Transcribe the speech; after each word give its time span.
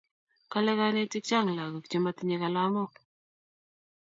kale 0.51 0.71
kanetik 0.79 1.25
chang 1.29 1.49
lakok 1.57 1.85
che 1.91 1.97
matinye 2.03 2.37
kalamok 2.43 2.91